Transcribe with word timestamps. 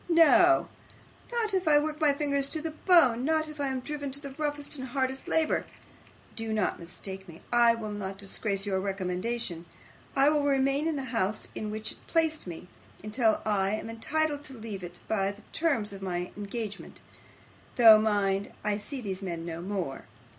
No, 0.09 0.67
not 1.31 1.53
if 1.53 1.67
I 1.67 1.77
work 1.77 2.01
my 2.01 2.11
fingers 2.11 2.47
to 2.49 2.59
the 2.59 2.71
bone, 2.71 3.23
not 3.23 3.47
if 3.47 3.61
I 3.61 3.67
am 3.67 3.81
driven 3.81 4.09
to 4.13 4.19
the 4.19 4.31
roughest 4.31 4.75
and 4.79 4.87
hardest 4.87 5.27
labour. 5.27 5.67
Do 6.35 6.51
not 6.51 6.79
mistake 6.79 7.27
me. 7.29 7.43
I 7.53 7.75
will 7.75 7.91
not 7.91 8.17
disgrace 8.17 8.65
your 8.65 8.79
recommendation. 8.79 9.67
I 10.15 10.29
will 10.31 10.43
remain 10.43 10.87
in 10.87 10.95
the 10.95 11.03
house 11.13 11.49
in 11.53 11.69
which 11.69 11.91
it 11.91 12.07
placed 12.07 12.47
me, 12.47 12.67
until 13.03 13.43
I 13.45 13.75
am 13.75 13.91
entitled 13.91 14.43
to 14.45 14.57
leave 14.57 14.83
it 14.83 15.01
by 15.07 15.31
the 15.31 15.43
terms 15.53 15.93
of 15.93 16.01
my 16.01 16.31
engagement; 16.35 17.01
though, 17.75 17.99
mind, 17.99 18.51
I 18.63 18.79
see 18.79 19.01
these 19.01 19.21
men 19.21 19.45
no 19.45 19.61
more. 19.61 20.05